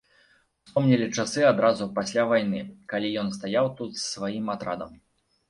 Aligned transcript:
Успомнілі 0.67 1.07
часы 1.23 1.41
адразу 1.49 1.83
пасля 1.99 2.23
вайны, 2.31 2.63
калі 2.95 3.13
ён 3.25 3.29
стаяў 3.37 3.71
тут 3.83 3.91
з 4.01 4.09
сваім 4.09 4.51
атрадам. 4.57 4.91